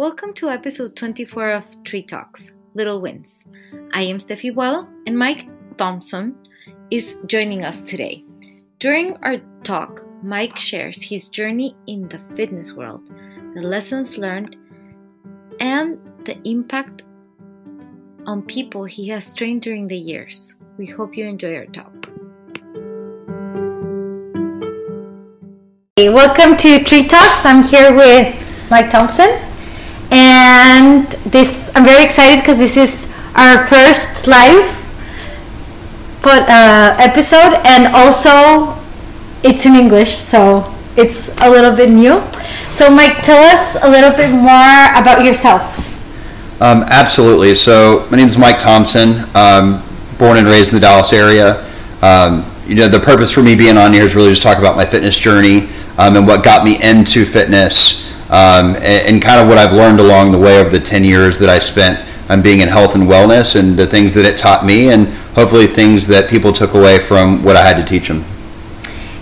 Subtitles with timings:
[0.00, 3.44] Welcome to episode 24 of Tri Talks Little Wins.
[3.92, 5.46] I am Steffi Well, and Mike
[5.76, 6.36] Thompson
[6.90, 8.24] is joining us today.
[8.78, 13.10] During our talk, Mike shares his journey in the fitness world,
[13.54, 14.56] the lessons learned,
[15.60, 17.02] and the impact
[18.24, 20.56] on people he has trained during the years.
[20.78, 21.92] We hope you enjoy our talk.
[25.98, 27.44] Welcome to Tri Talks.
[27.44, 29.49] I'm here with Mike Thompson
[30.10, 34.76] and this I'm very excited because this is our first live
[36.22, 38.76] but uh, episode and also
[39.42, 42.22] it's in English so it's a little bit new.
[42.70, 45.86] So Mike tell us a little bit more about yourself.
[46.60, 47.54] Um, absolutely.
[47.54, 49.24] So my name is Mike Thompson.
[49.34, 49.82] Um,
[50.18, 51.66] born and raised in the Dallas area.
[52.02, 54.76] Um, you know the purpose for me being on here is really just talk about
[54.76, 59.48] my fitness journey um, and what got me into fitness um, and, and, kind of
[59.48, 62.60] what I've learned along the way over the 10 years that I spent on being
[62.60, 66.30] in health and wellness and the things that it taught me and hopefully things that
[66.30, 68.24] people took away from what I had to teach them.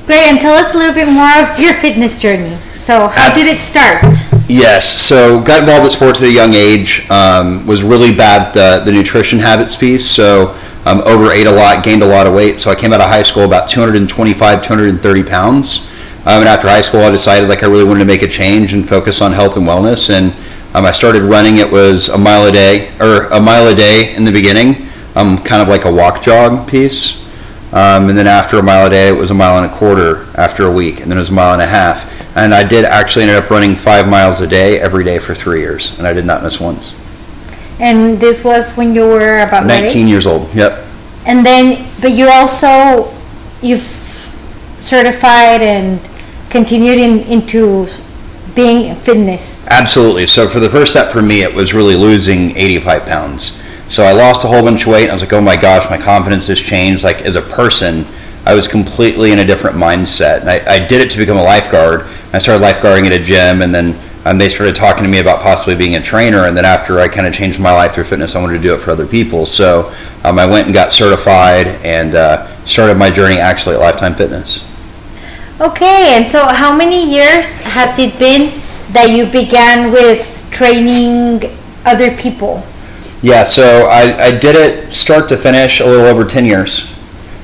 [0.04, 2.56] Great, and tell us a little bit more of your fitness journey.
[2.72, 4.16] So, how did it start?
[4.48, 7.08] Yes, so got involved with sports at a young age.
[7.10, 10.06] Um, was really bad the the nutrition habits piece.
[10.06, 10.56] So,
[10.86, 12.58] um, overate a lot, gained a lot of weight.
[12.60, 15.87] So I came out of high school about 225, 230 pounds.
[16.28, 18.74] Um, and after high school, I decided like I really wanted to make a change
[18.74, 20.10] and focus on health and wellness.
[20.10, 20.34] And
[20.74, 21.56] um, I started running.
[21.56, 25.38] It was a mile a day or a mile a day in the beginning, um,
[25.38, 27.26] kind of like a walk jog piece.
[27.72, 30.26] Um, and then after a mile a day, it was a mile and a quarter
[30.36, 32.36] after a week, and then it was a mile and a half.
[32.36, 35.60] And I did actually ended up running five miles a day every day for three
[35.60, 36.94] years, and I did not miss once.
[37.80, 40.54] And this was when you were about 19 years old.
[40.54, 40.84] Yep.
[41.24, 43.14] And then, but you also
[43.62, 43.80] you've
[44.78, 45.98] certified and
[46.50, 47.86] continued in, into
[48.54, 49.66] being fitness?
[49.68, 50.26] Absolutely.
[50.26, 53.62] So for the first step for me, it was really losing 85 pounds.
[53.88, 55.08] So I lost a whole bunch of weight.
[55.08, 57.04] I was like, oh my gosh, my confidence has changed.
[57.04, 58.04] Like as a person,
[58.44, 60.40] I was completely in a different mindset.
[60.40, 62.02] And I, I did it to become a lifeguard.
[62.32, 65.40] I started lifeguarding at a gym, and then um, they started talking to me about
[65.40, 66.44] possibly being a trainer.
[66.44, 68.74] And then after I kind of changed my life through fitness, I wanted to do
[68.74, 69.46] it for other people.
[69.46, 69.94] So
[70.24, 74.67] um, I went and got certified and uh, started my journey actually at Lifetime Fitness.
[75.60, 78.52] Okay, and so how many years has it been
[78.92, 81.50] that you began with training
[81.84, 82.62] other people?
[83.22, 86.96] Yeah, so I, I did it start to finish a little over 10 years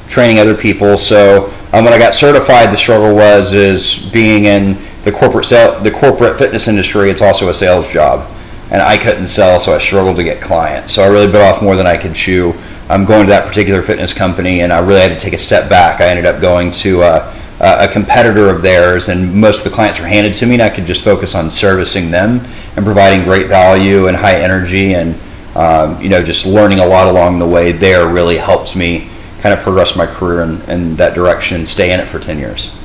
[0.09, 0.97] training other people.
[0.97, 5.81] So um, when I got certified, the struggle was is being in the corporate sale,
[5.81, 7.11] the corporate fitness industry.
[7.11, 8.31] It's also a sales job,
[8.71, 10.95] and I couldn't sell, so I struggled to get clients.
[10.95, 12.55] So I really bit off more than I could chew.
[12.89, 15.69] I'm going to that particular fitness company, and I really had to take a step
[15.69, 16.01] back.
[16.01, 19.99] I ended up going to uh, a competitor of theirs, and most of the clients
[19.99, 22.41] were handed to me, and I could just focus on servicing them
[22.77, 25.15] and providing great value and high energy, and
[25.57, 27.73] um, you know, just learning a lot along the way.
[27.73, 29.09] There really helps me
[29.41, 32.39] kind of progress my career in, in that direction and stay in it for ten
[32.39, 32.77] years.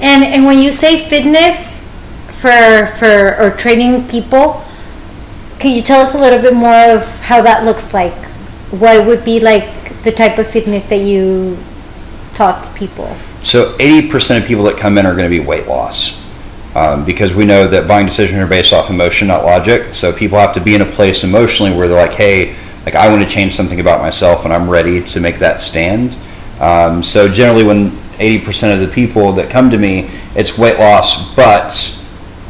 [0.00, 1.80] And and when you say fitness
[2.28, 4.64] for for or training people,
[5.58, 8.14] can you tell us a little bit more of how that looks like?
[8.70, 11.56] What would be like the type of fitness that you
[12.34, 13.14] taught people?
[13.42, 16.20] So 80% of people that come in are going to be weight loss.
[16.74, 19.94] Um, because we know that buying decisions are based off emotion, not logic.
[19.94, 22.56] So people have to be in a place emotionally where they're like, hey,
[22.86, 26.16] like I want to change something about myself and I'm ready to make that stand.
[26.60, 31.34] Um, so generally when 80% of the people that come to me, it's weight loss,
[31.34, 31.98] but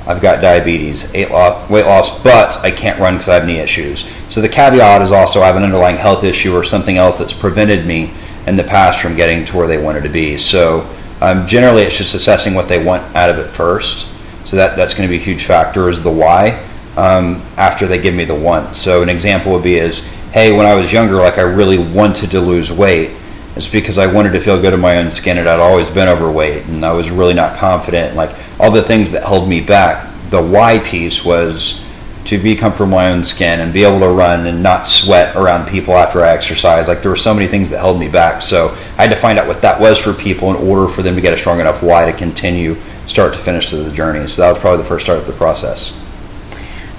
[0.07, 4.09] I've got diabetes, weight loss, but I can't run because I have knee issues.
[4.33, 7.33] So the caveat is also I have an underlying health issue or something else that's
[7.33, 8.13] prevented me
[8.47, 10.39] in the past from getting to where they wanted to be.
[10.39, 10.87] So
[11.21, 14.09] um, generally, it's just assessing what they want out of it first.
[14.47, 16.61] So that that's going to be a huge factor is the why.
[16.97, 18.77] um, after they give me the want.
[18.77, 22.31] So an example would be is, hey, when I was younger, like I really wanted
[22.33, 23.11] to lose weight.
[23.57, 26.09] It's because I wanted to feel good in my own skin, and I'd always been
[26.09, 28.17] overweight, and I was really not confident.
[28.17, 30.11] Like all the things that held me back.
[30.31, 31.85] The why piece was
[32.25, 35.35] to be comfortable in my own skin and be able to run and not sweat
[35.35, 36.89] around people after I exercise.
[36.89, 38.43] Like there were so many things that held me back.
[38.43, 41.15] So I had to find out what that was for people in order for them
[41.15, 42.77] to get a strong enough why to continue
[43.07, 44.27] start to finish the journey.
[44.27, 45.99] So that was probably the first start of the process.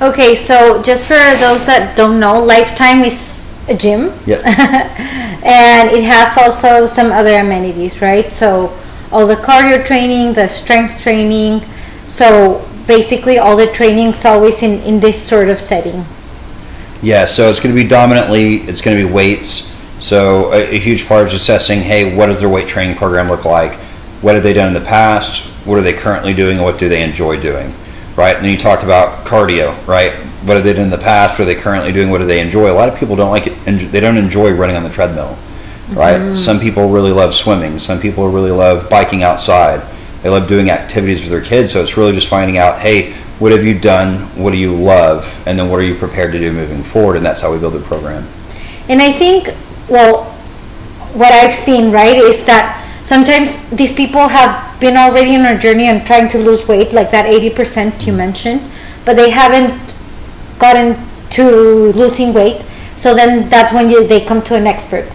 [0.02, 4.12] Okay, so just for those that don't know, Lifetime is a gym.
[4.26, 4.46] Yep.
[4.46, 8.32] and it has also some other amenities, right?
[8.32, 8.78] So
[9.12, 11.62] all the cardio training, the strength training.
[12.08, 16.06] So basically all the training's always in, in this sort of setting.
[17.02, 19.72] Yeah, so it's going to be dominantly, it's going to be weights.
[20.00, 23.46] So a, a huge part is assessing, hey, what does their weight training program look
[23.46, 23.74] like?
[24.22, 25.44] What have they done in the past?
[25.66, 26.58] What are they currently doing?
[26.58, 27.74] And what do they enjoy doing?
[28.16, 28.36] Right?
[28.36, 30.14] And then you talk about cardio, right?
[30.44, 31.40] What have they done in the past?
[31.40, 32.10] What are they currently doing?
[32.10, 32.72] What do they enjoy?
[32.72, 33.56] A lot of people don't like it.
[33.66, 35.38] They don't enjoy running on the treadmill,
[35.90, 36.20] right?
[36.20, 36.36] Mm-hmm.
[36.36, 37.80] Some people really love swimming.
[37.80, 39.82] Some people really love biking outside
[40.24, 41.74] they love doing activities with their kids.
[41.74, 44.22] So it's really just finding out, hey, what have you done?
[44.42, 45.44] What do you love?
[45.46, 47.18] And then what are you prepared to do moving forward?
[47.18, 48.26] And that's how we build the program.
[48.88, 49.50] And I think,
[49.90, 50.24] well,
[51.14, 55.88] what I've seen, right, is that sometimes these people have been already in a journey
[55.88, 58.62] and trying to lose weight, like that 80% you mentioned,
[59.04, 59.94] but they haven't
[60.58, 60.96] gotten
[61.32, 62.64] to losing weight.
[62.96, 65.14] So then that's when you, they come to an expert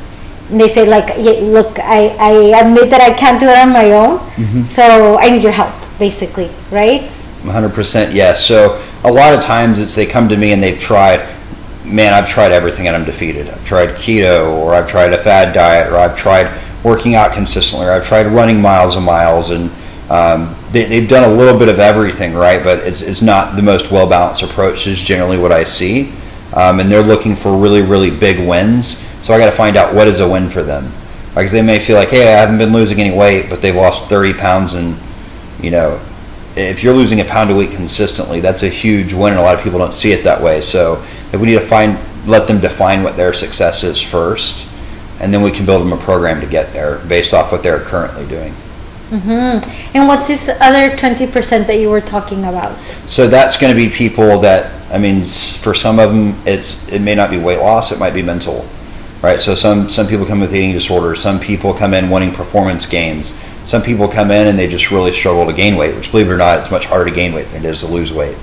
[0.50, 3.92] and they say like look I, I admit that i can't do it on my
[3.92, 4.18] own.
[4.18, 4.62] Mm-hmm.
[4.64, 7.10] so i need your help basically right?
[7.42, 8.44] 100% yes.
[8.44, 11.20] So a lot of times it's they come to me and they've tried
[11.84, 13.48] man i've tried everything and i'm defeated.
[13.48, 16.52] I've tried keto or i've tried a fad diet or i've tried
[16.84, 19.70] working out consistently or i've tried running miles and miles and
[20.10, 22.62] um, they, have done a little bit of everything right?
[22.64, 26.12] But it's, it's not the most well balanced approach is generally what i see.
[26.54, 29.94] Um, and they're looking for really really big wins so I got to find out
[29.94, 30.90] what is a win for them.
[31.34, 34.08] Because they may feel like, hey, I haven't been losing any weight, but they've lost
[34.08, 34.96] 30 pounds, and
[35.60, 36.00] you know,
[36.56, 39.54] if you're losing a pound a week consistently, that's a huge win, and a lot
[39.54, 40.62] of people don't see it that way.
[40.62, 41.04] So
[41.34, 44.66] we need to find, let them define what their success is first,
[45.20, 47.80] and then we can build them a program to get there based off what they're
[47.80, 48.54] currently doing.
[49.10, 49.94] Mm-hmm.
[49.94, 52.78] And what's this other 20% that you were talking about?
[53.06, 57.02] So that's going to be people that, I mean, for some of them, it's it
[57.02, 58.66] may not be weight loss, it might be mental
[59.22, 59.40] right?
[59.40, 61.20] So some some people come with eating disorders.
[61.20, 63.32] Some people come in wanting performance gains.
[63.64, 65.94] Some people come in and they just really struggle to gain weight.
[65.94, 67.86] Which, believe it or not, it's much harder to gain weight than it is to
[67.86, 68.36] lose weight.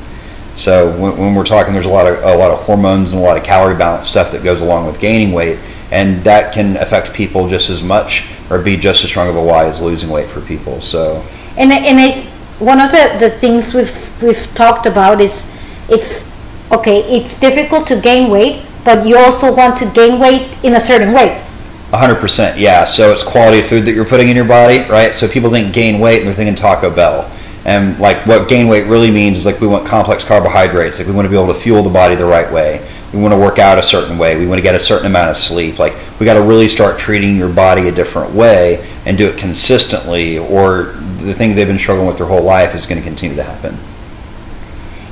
[0.55, 3.25] So when, when we're talking, there's a lot of a lot of hormones and a
[3.25, 5.59] lot of calorie balance stuff that goes along with gaining weight,
[5.91, 9.43] and that can affect people just as much or be just as strong of a
[9.43, 10.79] why as losing weight for people.
[10.81, 11.25] So
[11.57, 12.21] and and I,
[12.59, 15.51] one of the, the things we've we've talked about is
[15.89, 16.29] it's
[16.71, 16.99] okay.
[17.01, 21.11] It's difficult to gain weight but you also want to gain weight in a certain
[21.11, 21.41] way.
[21.89, 22.85] 100%, yeah.
[22.85, 25.15] So it's quality of food that you're putting in your body, right?
[25.15, 27.29] So people think gain weight and they're thinking Taco Bell.
[27.65, 30.99] And like what gain weight really means is like we want complex carbohydrates.
[30.99, 32.87] Like we want to be able to fuel the body the right way.
[33.11, 34.37] We want to work out a certain way.
[34.37, 35.79] We want to get a certain amount of sleep.
[35.79, 39.37] Like we got to really start treating your body a different way and do it
[39.37, 43.35] consistently, or the thing they've been struggling with their whole life is going to continue
[43.35, 43.77] to happen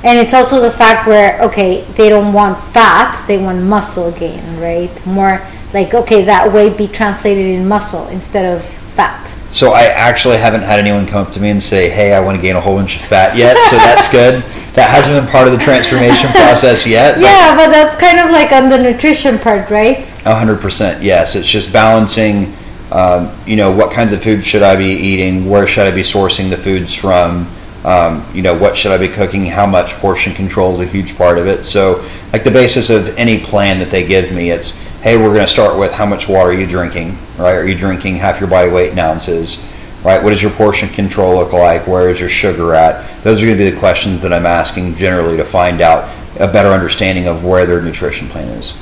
[0.04, 4.42] and it's also the fact where okay they don't want fat they want muscle gain
[4.60, 5.06] right?
[5.06, 5.40] More
[5.72, 9.26] like okay that weight be translated in muscle instead of fat.
[9.50, 12.36] So i actually haven't had anyone come up to me and say hey i want
[12.36, 14.44] to gain a whole bunch of fat yet so that's good.
[14.74, 18.52] That hasn't been part of the transformation process yet yeah but that's kind of like
[18.52, 19.98] on the nutrition part right?
[19.98, 21.34] 100% yes.
[21.34, 22.54] It's just balancing
[22.92, 25.48] um, you know what kinds of food should i be eating?
[25.48, 27.48] Where should i be sourcing the foods from
[27.84, 29.44] um, you know, what should I be cooking?
[29.44, 31.64] How much portion control is a huge part of it.
[31.64, 34.70] So, like the basis of any plan that they give me, it's
[35.02, 37.52] hey, we're going to start with how much water are you drinking, right?
[37.52, 39.62] Are you drinking half your body weight in ounces,
[40.02, 40.22] right?
[40.22, 41.86] What does your portion control look like?
[41.86, 43.22] Where is your sugar at?
[43.22, 46.10] Those are going to be the questions that I'm asking generally to find out
[46.40, 48.72] a better understanding of where their nutrition plan is.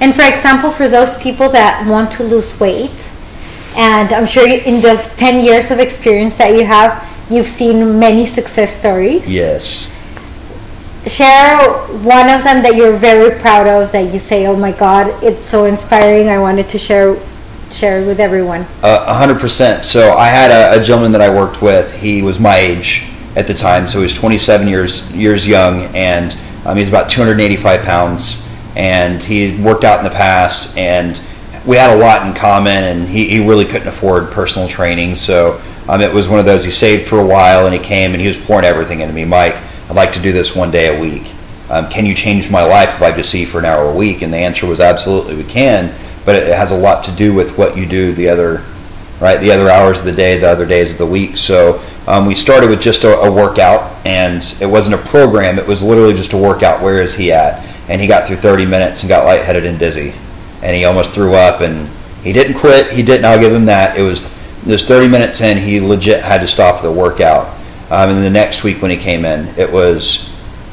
[0.00, 3.12] And for example, for those people that want to lose weight,
[3.76, 8.24] and I'm sure in those 10 years of experience that you have, You've seen many
[8.24, 9.28] success stories.
[9.28, 9.92] Yes.
[11.06, 15.12] Share one of them that you're very proud of that you say, "Oh my God,
[15.22, 16.28] it's so inspiring!
[16.28, 17.16] I wanted to share
[17.70, 19.84] share with everyone." A hundred percent.
[19.84, 22.00] So I had a, a, gentleman that I worked with.
[22.00, 26.36] He was my age at the time, so he was 27 years years young, and
[26.64, 28.42] um, he's about 285 pounds.
[28.76, 31.20] And he worked out in the past, and
[31.64, 32.84] we had a lot in common.
[32.84, 36.64] And he, he really couldn't afford personal training, so um, it was one of those
[36.64, 39.24] he saved for a while and he came and he was pouring everything into me.
[39.24, 39.56] Mike,
[39.88, 41.32] I'd like to do this one day a week.
[41.70, 43.94] um, can you change my life if I just see you for an hour a
[43.94, 44.22] week?
[44.22, 47.56] And the answer was absolutely we can, but it has a lot to do with
[47.56, 48.64] what you do the other,
[49.20, 49.36] right?
[49.38, 51.36] The other hours of the day, the other days of the week.
[51.36, 55.58] So um, we started with just a, a, workout, and it wasn't a program.
[55.58, 56.82] It was literally just a workout.
[56.82, 57.64] Where is he at?
[57.88, 60.14] And he got through 30 minutes and got lightheaded and dizzy,
[60.62, 61.60] and he almost threw up.
[61.60, 61.88] And
[62.22, 62.90] he didn't quit.
[62.90, 63.24] He didn't.
[63.24, 63.98] I'll give him that.
[63.98, 64.35] It was
[64.66, 65.56] there's 30 minutes in.
[65.56, 67.46] He legit had to stop the workout.
[67.90, 70.28] Um, and the next week when he came in, it was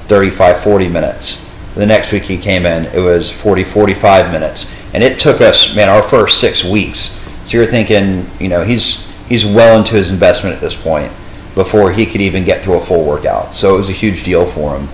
[0.07, 1.49] 35, 40 minutes.
[1.75, 4.73] The next week he came in, it was 40, 45 minutes.
[4.93, 7.19] And it took us, man, our first six weeks.
[7.45, 11.11] So you're thinking, you know, he's he's well into his investment at this point
[11.55, 13.55] before he could even get through a full workout.
[13.55, 14.87] So it was a huge deal for him.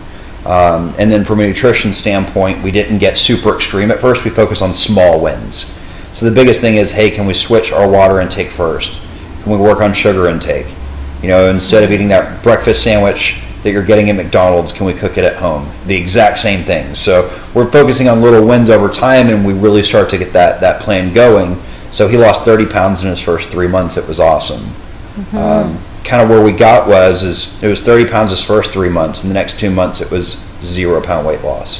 [0.45, 4.23] Um, and then from a nutrition standpoint, we didn't get super extreme at first.
[4.23, 5.75] We focused on small wins.
[6.19, 8.99] So the biggest thing is, hey, can we switch our water intake first?
[9.41, 10.67] Can we work on sugar intake?
[11.21, 14.93] You know, instead of eating that breakfast sandwich that you're getting at McDonald's, can we
[14.93, 15.69] cook it at home?
[15.85, 16.93] The exact same thing.
[16.93, 20.59] So we're focusing on little wins over time, and we really start to get that
[20.59, 21.55] that plan going.
[21.91, 23.95] So he lost 30 pounds in his first three months.
[23.95, 24.63] It was awesome.
[24.63, 25.37] Mm-hmm.
[25.37, 28.89] Um, kind of where we got was is it was 30 pounds his first three
[28.89, 29.23] months.
[29.23, 31.79] In the next two months, it was zero pound weight loss.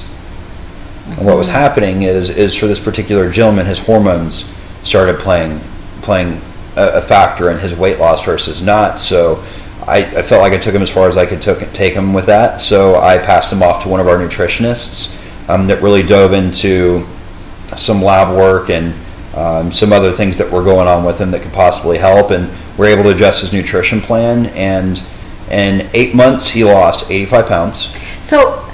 [1.17, 4.49] And what was happening is is for this particular gentleman, his hormones
[4.83, 5.59] started playing
[6.01, 6.41] playing
[6.75, 8.99] a, a factor in his weight loss versus not.
[8.99, 9.43] So
[9.87, 12.13] I, I, felt like I took him as far as I could took, take him
[12.13, 12.61] with that.
[12.61, 15.15] So I passed him off to one of our nutritionists
[15.49, 17.05] um, that really dove into
[17.75, 18.93] some lab work and
[19.35, 22.31] um, some other things that were going on with him that could possibly help.
[22.31, 24.47] And we're able to adjust his nutrition plan.
[24.47, 25.01] And
[25.49, 27.95] in eight months, he lost 85 pounds.
[28.23, 28.68] So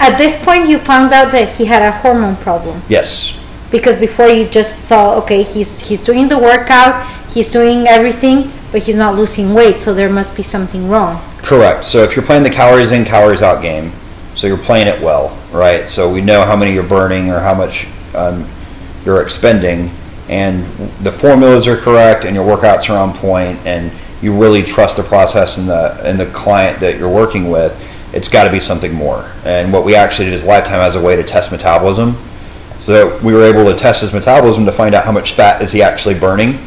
[0.00, 2.82] at this point, you found out that he had a hormone problem.
[2.88, 3.34] Yes.
[3.70, 8.82] Because before you just saw, okay, he's he's doing the workout, he's doing everything, but
[8.82, 11.22] he's not losing weight, so there must be something wrong.
[11.38, 11.84] Correct.
[11.84, 13.92] So if you're playing the calories in, calories out game,
[14.34, 15.88] so you're playing it well, right?
[15.88, 18.46] So we know how many you're burning or how much um,
[19.04, 19.90] you're expending,
[20.28, 20.64] and
[21.02, 25.02] the formulas are correct, and your workouts are on point, and you really trust the
[25.02, 27.72] process and the and the client that you're working with.
[28.12, 29.30] It's got to be something more.
[29.44, 32.16] And what we actually did is Lifetime as a way to test metabolism.
[32.80, 35.72] So we were able to test his metabolism to find out how much fat is
[35.72, 36.58] he actually burning.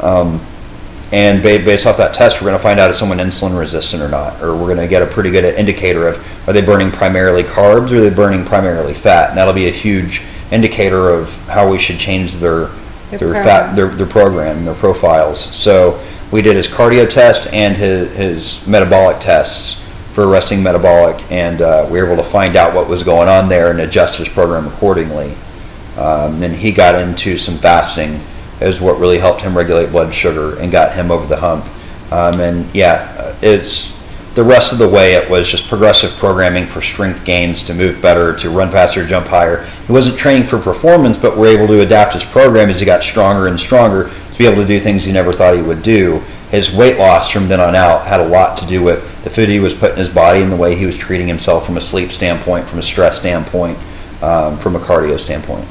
[0.00, 0.40] Um,
[1.12, 4.08] and based off that test, we're going to find out if someone insulin resistant or
[4.08, 7.44] not, or we're going to get a pretty good indicator of are they burning primarily
[7.44, 11.70] carbs or are they burning primarily fat, and that'll be a huge indicator of how
[11.70, 12.66] we should change their
[13.10, 15.38] their, their fat their, their program their profiles.
[15.38, 19.83] So we did his cardio test and his, his metabolic tests
[20.14, 23.48] for resting metabolic, and uh, we were able to find out what was going on
[23.48, 25.34] there and adjust his program accordingly.
[25.96, 28.20] Um, then he got into some fasting
[28.60, 31.64] is what really helped him regulate blood sugar and got him over the hump.
[32.12, 33.92] Um, and yeah, it's
[34.34, 38.00] the rest of the way it was just progressive programming for strength gains to move
[38.00, 39.64] better, to run faster, jump higher.
[39.86, 43.02] He wasn't training for performance, but we're able to adapt his program as he got
[43.02, 46.22] stronger and stronger to be able to do things he never thought he would do.
[46.54, 49.48] His weight loss from then on out had a lot to do with the food
[49.48, 51.80] he was putting in his body and the way he was treating himself from a
[51.80, 53.76] sleep standpoint, from a stress standpoint,
[54.22, 55.66] um, from a cardio standpoint.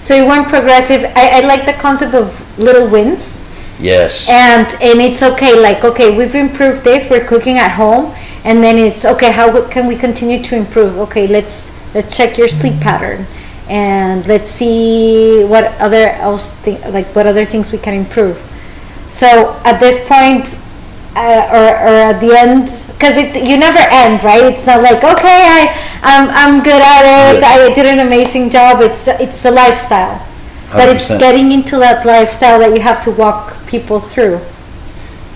[0.00, 1.04] So you went progressive.
[1.14, 3.44] I, I like the concept of little wins.
[3.78, 4.26] Yes.
[4.30, 5.60] And and it's okay.
[5.60, 7.10] Like okay, we've improved this.
[7.10, 9.32] We're cooking at home, and then it's okay.
[9.32, 10.96] How can we continue to improve?
[10.98, 13.26] Okay, let's let's check your sleep pattern,
[13.68, 18.48] and let's see what other else th- like what other things we can improve.
[19.12, 20.58] So at this point,
[21.14, 24.44] uh, or, or at the end because it you never end right?
[24.44, 27.44] It's not like okay I I'm, I'm good at it.
[27.44, 28.80] I did an amazing job.
[28.80, 30.18] It's it's a lifestyle.
[30.18, 30.72] 100%.
[30.72, 34.40] but it's getting into that lifestyle that you have to walk people through.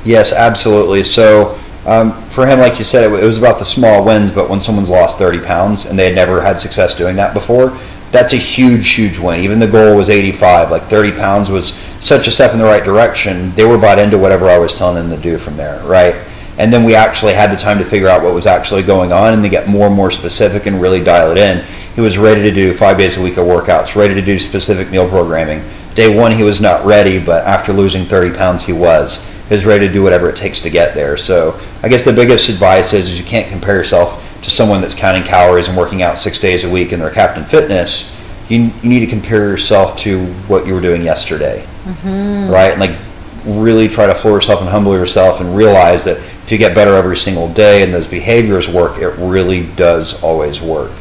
[0.05, 1.05] Yes absolutely.
[1.05, 4.49] So um, for him like you said it, it was about the small wins but
[4.49, 7.77] when someone's lost 30 pounds and they had never had success doing that before
[8.13, 9.41] that's a huge, huge win.
[9.41, 11.73] Even the goal was 85, like 30 pounds was
[12.07, 13.51] such a step in the right direction.
[13.55, 16.15] They were bought into whatever I was telling them to do from there, right?
[16.59, 19.35] And then we actually had the time to figure out what was actually going on
[19.35, 21.65] and to get more and more specific and really dial it in.
[21.95, 24.91] He was ready to do five days a week of workouts, ready to do specific
[24.91, 25.63] meal programming.
[25.95, 29.23] Day one, he was not ready, but after losing 30 pounds, he was.
[29.49, 31.17] He was ready to do whatever it takes to get there.
[31.17, 34.95] So I guess the biggest advice is, is you can't compare yourself to someone that's
[34.95, 38.16] counting calories and working out six days a week and they're Captain Fitness,
[38.49, 42.53] you, you need to compare yourself to what you were doing yesterday, mm-hmm.
[42.53, 42.73] right?
[42.73, 42.97] And like
[43.45, 46.95] really try to floor yourself and humble yourself and realize that if you get better
[46.95, 50.93] every single day and those behaviors work, it really does always work.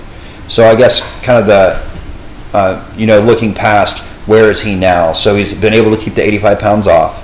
[0.47, 5.13] So I guess kind of the, uh, you know, looking past where is he now?
[5.13, 7.21] So he's been able to keep the 85 pounds off.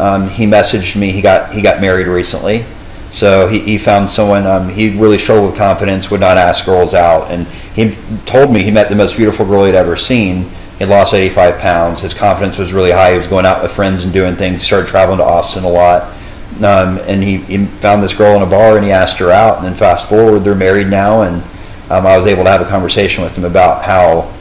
[0.00, 1.12] Um, he messaged me.
[1.12, 2.64] He got he got married recently.
[3.10, 6.94] So he, he found someone, um, he really struggled with confidence, would not ask girls
[6.94, 7.30] out.
[7.30, 10.48] And he told me he met the most beautiful girl he'd ever seen.
[10.78, 12.00] He lost 85 pounds.
[12.00, 13.12] His confidence was really high.
[13.12, 16.14] He was going out with friends and doing things, started traveling to Austin a lot.
[16.58, 19.58] Um, and he, he found this girl in a bar and he asked her out.
[19.58, 21.22] And then fast forward, they're married now.
[21.22, 21.42] And
[21.90, 24.32] um, I was able to have a conversation with him about how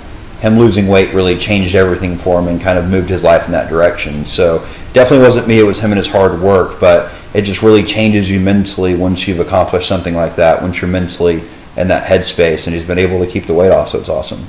[0.42, 3.52] him losing weight really changed everything for him and kind of moved his life in
[3.52, 4.24] that direction.
[4.24, 4.60] So
[4.94, 8.30] definitely wasn't me, it was him and his hard work, but it just really changes
[8.30, 11.44] you mentally once you've accomplished something like that, once you're mentally
[11.78, 14.46] in that headspace and he's been able to keep the weight off, so it's awesome.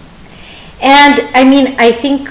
[0.81, 2.31] And I mean, I think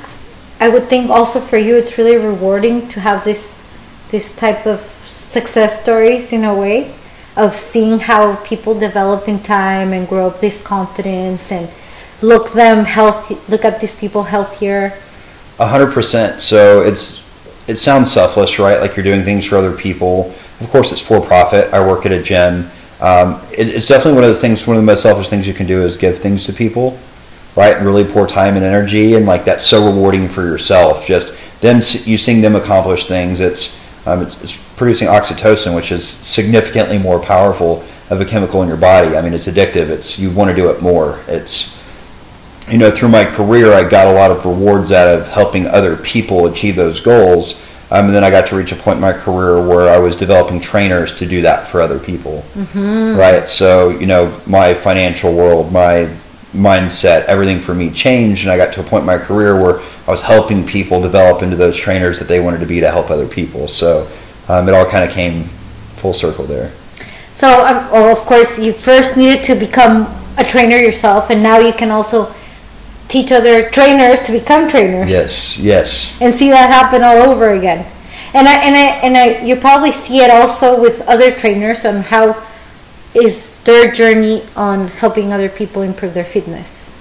[0.59, 3.65] I would think also for you it's really rewarding to have this
[4.09, 6.93] this type of success stories in a way
[7.35, 11.69] of seeing how people develop in time and grow up this confidence and
[12.21, 14.93] look them healthy look at these people healthier
[15.59, 16.41] A hundred percent.
[16.41, 17.27] So it's
[17.67, 18.79] it sounds selfless, right?
[18.81, 20.33] Like you're doing things for other people.
[20.59, 21.73] Of course, it's for profit.
[21.73, 22.69] I work at a gym.
[23.01, 24.65] Um, it, it's definitely one of the things.
[24.67, 26.97] One of the most selfish things you can do is give things to people,
[27.55, 27.79] right?
[27.81, 31.05] Really pour time and energy, and like that's so rewarding for yourself.
[31.05, 33.39] Just them, s- you seeing them accomplish things.
[33.39, 38.67] It's um, it's, it's producing oxytocin, which is significantly more powerful of a chemical in
[38.67, 39.15] your body.
[39.15, 39.89] I mean, it's addictive.
[39.89, 41.19] It's you want to do it more.
[41.27, 41.75] It's
[42.71, 45.95] you know, through my career, I got a lot of rewards out of helping other
[45.97, 47.65] people achieve those goals.
[47.91, 50.15] Um, and then I got to reach a point in my career where I was
[50.15, 52.43] developing trainers to do that for other people.
[52.53, 53.17] Mm-hmm.
[53.17, 53.49] Right.
[53.49, 56.15] So, you know, my financial world, my
[56.53, 58.43] mindset, everything for me changed.
[58.43, 61.41] And I got to a point in my career where I was helping people develop
[61.41, 63.67] into those trainers that they wanted to be to help other people.
[63.67, 64.07] So
[64.47, 65.45] um, it all kind of came
[65.97, 66.71] full circle there.
[67.33, 70.07] so um, well, of course you first needed to become
[70.37, 72.33] a trainer yourself and now you can also
[73.09, 75.57] teach other trainers to become trainers Yes.
[75.57, 76.15] Yes.
[76.21, 77.85] and see that happen all over again.
[78.33, 82.03] And I and I and I you probably see it also with other trainers on
[82.03, 82.41] how
[83.15, 86.95] is their journey on helping other people improve their fitness.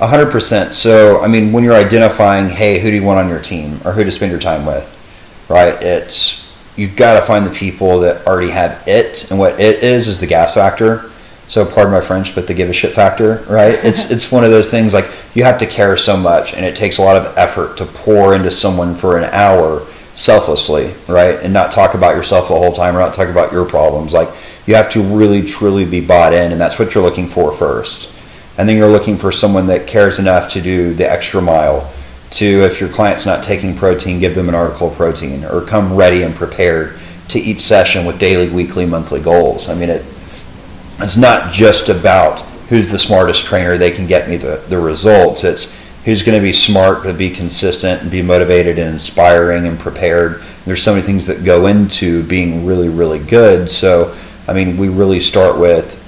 [0.00, 0.74] A hundred percent.
[0.74, 3.92] So, I mean, when you're identifying, hey, who do you want on your team or
[3.92, 4.90] who to spend your time with,
[5.48, 5.74] right?
[5.82, 6.42] It's
[6.76, 10.18] you've got to find the people that already have it, and what it is is
[10.18, 11.10] the gas factor.
[11.54, 13.78] So, pardon my French, but the give a shit factor, right?
[13.84, 16.74] It's it's one of those things like you have to care so much, and it
[16.74, 21.38] takes a lot of effort to pour into someone for an hour selflessly, right?
[21.44, 24.12] And not talk about yourself the whole time, or not talk about your problems.
[24.12, 24.30] Like
[24.66, 28.12] you have to really truly be bought in, and that's what you're looking for first
[28.56, 31.90] and then you're looking for someone that cares enough to do the extra mile
[32.30, 35.94] to if your client's not taking protein give them an article of protein or come
[35.94, 36.96] ready and prepared
[37.28, 40.04] to each session with daily weekly monthly goals i mean it
[41.00, 45.44] it's not just about who's the smartest trainer they can get me the, the results.
[45.44, 49.78] It's who's going to be smart to be consistent and be motivated and inspiring and
[49.78, 50.42] prepared.
[50.64, 53.70] There's so many things that go into being really really good.
[53.70, 56.02] So i mean we really start with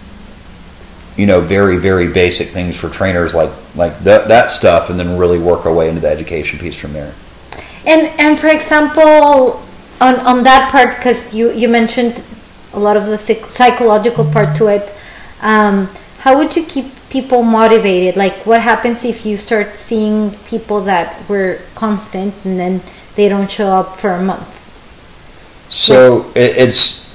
[1.17, 5.17] you know very very basic things for trainers like like that that stuff and then
[5.17, 7.15] really work our way into the education piece from there.
[7.87, 9.63] And and for example,
[10.01, 12.23] on on that part, because you you mentioned
[12.77, 14.95] a lot of the psych- psychological part to it.
[15.41, 15.89] Um,
[16.21, 18.17] how would you keep people motivated?
[18.17, 22.81] Like, what happens if you start seeing people that were constant and then
[23.15, 24.57] they don't show up for a month?
[25.69, 27.07] so it, it's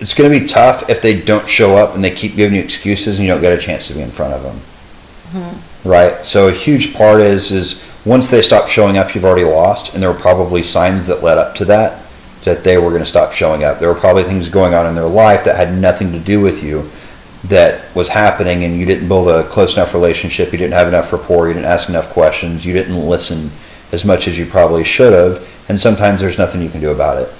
[0.00, 2.62] it's going to be tough if they don't show up and they keep giving you
[2.62, 6.48] excuses and you don't get a chance to be in front of them right so
[6.48, 10.10] a huge part is is once they stop showing up you've already lost and there
[10.10, 12.02] were probably signs that led up to that
[12.44, 13.78] that they were going to stop showing up.
[13.78, 16.62] There were probably things going on in their life that had nothing to do with
[16.62, 16.90] you
[17.44, 21.10] that was happening and you didn't build a close enough relationship you didn't have enough
[21.10, 23.50] rapport you didn't ask enough questions you didn't listen
[23.92, 27.22] as much as you probably should have and sometimes there's nothing you can do about
[27.22, 27.32] it.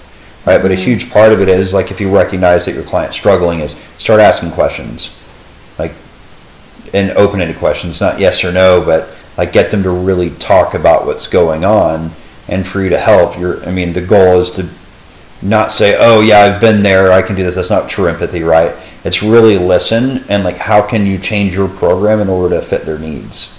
[0.47, 0.63] Right?
[0.63, 0.85] But a mm-hmm.
[0.85, 4.21] huge part of it is like if you recognize that your client's struggling is start
[4.21, 5.15] asking questions.
[5.79, 5.93] Like
[6.95, 8.01] and open-ended questions.
[8.01, 12.13] Not yes or no but like get them to really talk about what's going on
[12.47, 13.37] and for you to help.
[13.37, 14.69] You're i mean the goal is to
[15.43, 18.43] not say oh yeah i've been there i can do this that's not true empathy
[18.43, 18.75] right
[19.05, 22.85] it's really listen and like how can you change your program in order to fit
[22.85, 23.57] their needs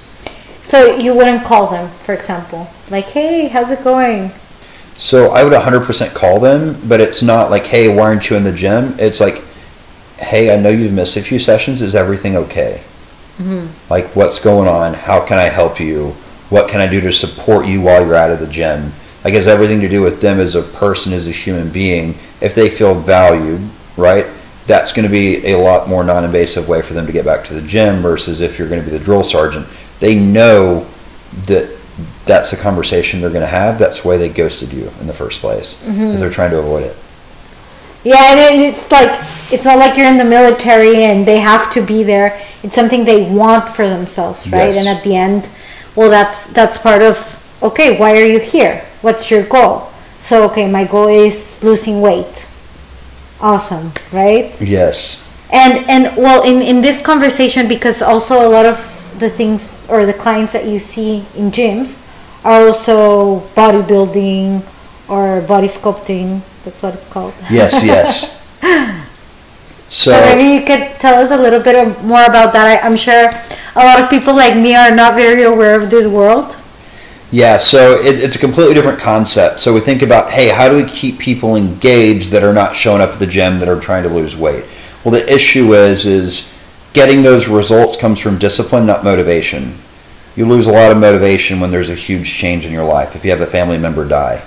[0.63, 4.31] So you wouldn't call them, for example, like, "Hey, how's it going?"
[4.95, 8.43] So I would 100% call them, but it's not like, hey, why aren't you in
[8.43, 8.93] the gym?
[8.99, 9.41] It's like,
[10.19, 11.81] hey, I know you've missed a few sessions.
[11.81, 12.83] Is everything okay?
[13.39, 13.65] Mm-hmm.
[13.91, 14.93] Like, what's going on?
[14.93, 16.09] How can I help you?
[16.51, 18.93] What can I do to support you while you're out of the gym?
[19.23, 22.15] Like, has everything to do with them as a person, as a human being.
[22.41, 23.61] If they feel valued,
[23.95, 24.25] right,
[24.67, 27.43] that's going to be a lot more non invasive way for them to get back
[27.45, 29.67] to the gym versus if you're going to be the drill sergeant.
[29.99, 30.87] They know
[31.45, 31.77] that
[32.25, 33.77] that's the conversation they're going to have.
[33.77, 36.19] That's why they ghosted you in the first place because mm-hmm.
[36.19, 36.97] they're trying to avoid it.
[38.03, 39.11] Yeah, and it's like
[39.51, 42.41] it's not like you're in the military and they have to be there.
[42.63, 44.73] It's something they want for themselves, right?
[44.73, 44.77] Yes.
[44.77, 45.49] And at the end,
[45.95, 47.99] well, that's that's part of okay.
[47.99, 48.83] Why are you here?
[49.01, 49.89] What's your goal?
[50.19, 52.47] So okay, my goal is losing weight.
[53.41, 54.53] Awesome, right?
[54.61, 55.25] Yes.
[55.51, 58.77] And and well, in in this conversation, because also a lot of
[59.17, 62.05] the things or the clients that you see in gyms
[62.45, 64.61] are also bodybuilding
[65.09, 66.41] or body sculpting.
[66.63, 67.33] That's what it's called.
[67.49, 68.37] Yes, yes.
[69.91, 72.63] So, So maybe you could tell us a little bit more about that.
[72.63, 73.27] I, I'm sure
[73.75, 76.55] a lot of people like me are not very aware of this world.
[77.31, 79.61] Yeah, so it, it's a completely different concept.
[79.61, 83.01] So we think about, hey, how do we keep people engaged that are not showing
[83.01, 84.65] up at the gym that are trying to lose weight?
[85.03, 86.53] Well, the issue is is
[86.93, 89.75] getting those results comes from discipline, not motivation.
[90.35, 93.15] You lose a lot of motivation when there's a huge change in your life.
[93.15, 94.45] If you have a family member die,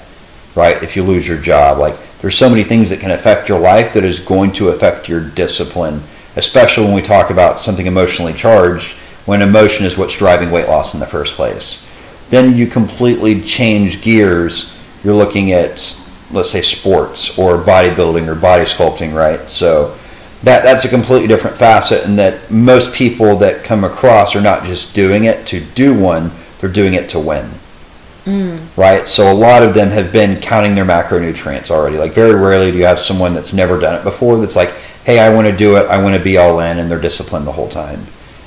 [0.54, 0.82] right?
[0.82, 3.94] If you lose your job, like there's so many things that can affect your life
[3.94, 6.02] that is going to affect your discipline,
[6.36, 8.92] especially when we talk about something emotionally charged,
[9.26, 11.83] when emotion is what's driving weight loss in the first place.
[12.34, 14.76] Then you completely change gears.
[15.04, 16.00] You're looking at,
[16.32, 19.48] let's say, sports or bodybuilding or body sculpting, right?
[19.48, 19.96] So
[20.42, 24.64] that that's a completely different facet, and that most people that come across are not
[24.64, 27.48] just doing it to do one; they're doing it to win
[28.24, 28.76] mm.
[28.76, 29.08] right?
[29.08, 31.96] So a lot of them have been counting their macronutrients already.
[31.96, 34.70] Like very rarely do you have someone that's never done it before that's like,
[35.04, 37.46] hey, I want to do it, I want to be all in, and they're disciplined
[37.46, 38.00] the whole time.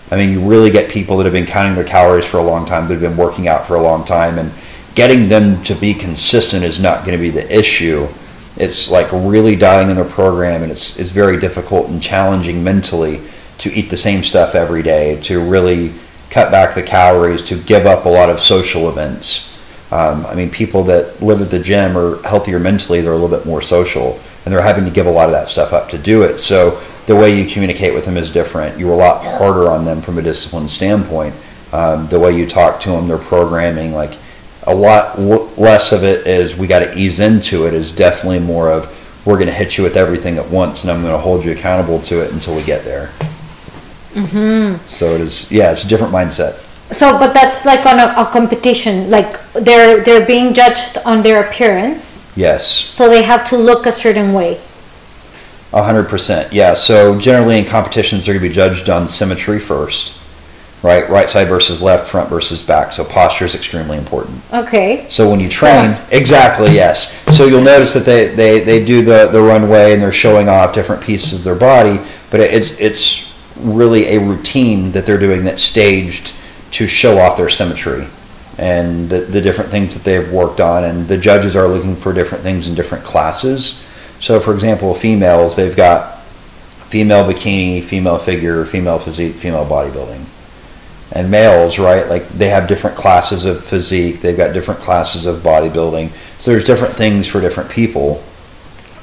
[0.10, 2.66] I mean, you really get people that have been counting their calories for a long
[2.66, 4.52] time, that have been working out for a long time, and
[4.96, 8.08] getting them to be consistent is not going to be the issue.
[8.56, 13.22] It's like really dialing in their program, and it's it's very difficult and challenging mentally
[13.60, 15.94] to eat the same stuff every day, to really
[16.30, 19.54] cut back the calories, to give up a lot of social events.
[19.92, 23.02] Um, I mean, people that live at the gym are healthier mentally.
[23.02, 25.50] They're a little bit more social, and they're having to give a lot of that
[25.50, 26.40] stuff up to do it.
[26.40, 28.78] So the way you communicate with them is different.
[28.78, 31.34] You're a lot harder on them from a discipline standpoint.
[31.74, 34.14] Um, the way you talk to them, their programming, like
[34.64, 37.74] a lot l- less of it is we got to ease into it.
[37.74, 38.94] Is definitely more of
[39.26, 41.52] we're going to hit you with everything at once, and I'm going to hold you
[41.52, 43.08] accountable to it until we get there.
[44.14, 44.86] Mm-hmm.
[44.88, 46.64] So it is, yeah, it's a different mindset.
[46.94, 49.10] So, but that's like on a, a competition.
[49.10, 52.66] Like they're they're being judged on their appearance, Yes.
[52.68, 54.60] so they have to look a certain way.
[55.74, 56.74] A hundred percent, yeah.
[56.74, 60.18] So generally in competitions, they're going to be judged on symmetry first,
[60.82, 61.10] right?
[61.10, 62.94] Right side versus left, front versus back.
[62.94, 64.42] So posture is extremely important.
[64.54, 65.06] Okay.
[65.10, 67.22] So when you train, exactly, yes.
[67.36, 70.74] So you'll notice that they, they, they do the, the runway and they're showing off
[70.74, 72.00] different pieces of their body,
[72.32, 73.28] but it's it's
[73.58, 76.34] really a routine that they're doing that's staged
[76.72, 78.08] to show off their symmetry
[78.58, 80.84] and the, the different things that they've worked on.
[80.86, 83.84] And the judges are looking for different things in different classes.
[84.20, 86.22] So, for example, females, they've got
[86.90, 90.26] female bikini, female figure, female physique, female bodybuilding
[91.12, 92.08] and males, right?
[92.08, 96.12] Like they have different classes of physique, they've got different classes of bodybuilding.
[96.40, 98.24] So there's different things for different people.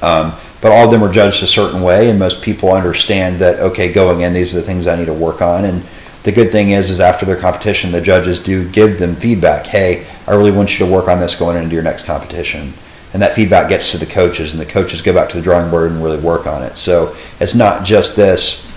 [0.01, 3.59] Um, but all of them are judged a certain way, and most people understand that
[3.59, 5.65] okay, going in, these are the things I need to work on.
[5.65, 5.83] And
[6.23, 9.67] the good thing is, is after their competition, the judges do give them feedback.
[9.67, 12.73] Hey, I really want you to work on this going into your next competition.
[13.15, 15.71] And that feedback gets to the coaches, and the coaches go back to the drawing
[15.71, 16.77] board and really work on it.
[16.77, 18.69] So it's not just this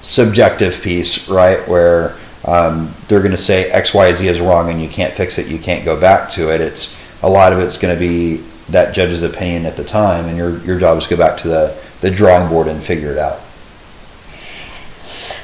[0.00, 1.58] subjective piece, right?
[1.66, 5.40] Where um, they're going to say X, Y, Z is wrong and you can't fix
[5.40, 6.60] it, you can't go back to it.
[6.60, 10.36] It's a lot of it's going to be that judge's opinion at the time, and
[10.36, 13.18] your your job is to go back to the the drawing board and figure it
[13.18, 13.40] out.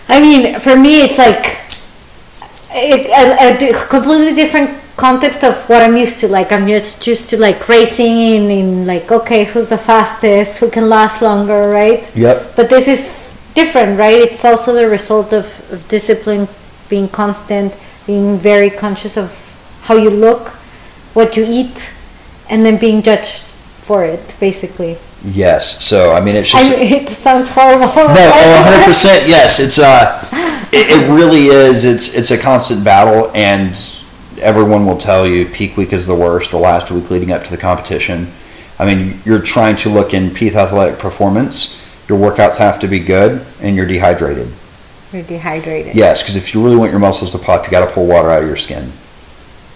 [0.06, 1.58] I mean, for me, it's like
[2.70, 6.28] it, a, a completely different context of what I'm used to.
[6.28, 10.70] Like I'm just used to like racing in, in like okay, who's the fastest, who
[10.70, 12.10] can last longer, right?
[12.16, 12.56] Yep.
[12.56, 14.18] But this is different, right?
[14.18, 16.48] It's also the result of, of discipline,
[16.88, 19.30] being constant, being very conscious of
[19.82, 20.48] how you look,
[21.14, 21.92] what you eat,
[22.50, 23.42] and then being judged
[23.86, 24.98] for it, basically.
[25.24, 25.84] Yes.
[25.84, 27.86] So I mean, it's just I mean, it sounds horrible.
[27.86, 29.28] no, oh, 100 percent.
[29.28, 30.22] Yes, it's uh,
[30.72, 31.84] it, it really is.
[31.84, 33.74] It's it's a constant battle, and
[34.38, 36.50] everyone will tell you peak week is the worst.
[36.50, 38.32] The last week leading up to the competition.
[38.78, 41.80] I mean, you're trying to look in peak athletic performance.
[42.08, 44.52] Your workouts have to be good, and you're dehydrated.
[45.12, 45.94] You're dehydrated.
[45.94, 48.30] Yes, because if you really want your muscles to pop, you got to pull water
[48.30, 48.92] out of your skin.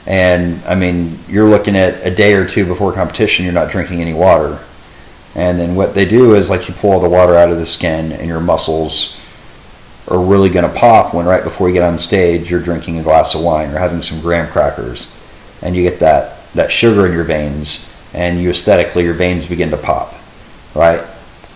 [0.07, 4.01] And I mean, you're looking at a day or two before competition, you're not drinking
[4.01, 4.59] any water.
[5.35, 7.67] And then what they do is like you pull all the water out of the
[7.67, 9.17] skin, and your muscles
[10.11, 13.03] are really going to pop when right before you get on stage, you're drinking a
[13.03, 15.15] glass of wine or having some graham crackers,
[15.63, 19.71] and you get that that sugar in your veins, and you aesthetically your veins begin
[19.71, 20.15] to pop.
[20.75, 21.01] right?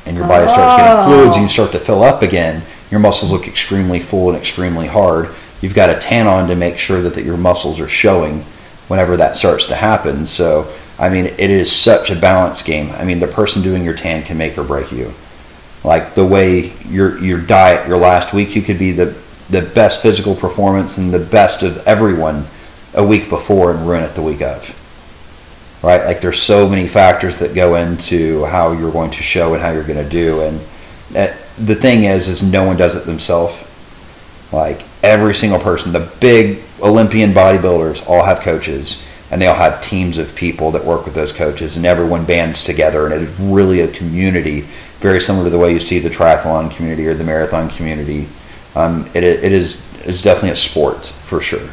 [0.06, 1.04] And your body starts getting Oh.
[1.06, 2.62] fluids and you start to fill up again.
[2.90, 5.28] Your muscles look extremely full and extremely hard.
[5.60, 8.44] You've got a tan on to make sure that, that your muscles are showing
[8.88, 10.26] whenever that starts to happen.
[10.26, 10.66] So,
[10.98, 12.90] I mean, it is such a balance game.
[12.98, 15.14] I mean, the person doing your tan can make or break you.
[15.84, 19.14] Like the way your your diet, your last week, you could be the
[19.50, 22.46] the best physical performance and the best of everyone
[22.94, 24.80] a week before and ruin it the week of.
[25.82, 26.04] Right?
[26.04, 29.70] Like there's so many factors that go into how you're going to show and how
[29.72, 30.40] you're going to do.
[30.40, 30.60] And
[31.10, 33.54] that, the thing is, is no one does it themselves.
[34.50, 39.82] Like every single person, the big Olympian bodybuilders all have coaches and they all have
[39.82, 43.40] teams of people that work with those coaches and everyone bands together and it is
[43.40, 44.64] really a community
[45.04, 48.26] very similar to the way you see the triathlon community or the marathon community.
[48.74, 51.68] Um, it, it is it's definitely a sport for sure.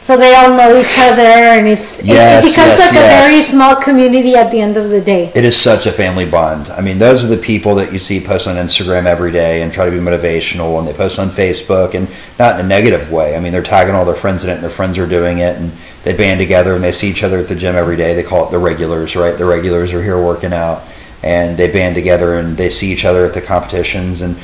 [0.00, 1.20] So they all know each other,
[1.56, 4.76] and it's it- Yes, it, becomes yes, like a very small community at the end
[4.78, 5.32] of the day.
[5.34, 6.70] It is such a family bond.
[6.70, 9.70] I mean, those are the people that you see post on Instagram every day and
[9.72, 13.36] try to be motivational, and they post on Facebook, and not in a negative way.
[13.36, 15.56] I mean, they're tagging all their friends in it, and their friends are doing it,
[15.56, 15.72] and
[16.04, 18.14] they band together, and they see each other at the gym every day.
[18.14, 19.36] They call it the regulars, right?
[19.36, 20.84] The regulars are here working out,
[21.22, 24.36] and they band together, and they see each other at the competitions, and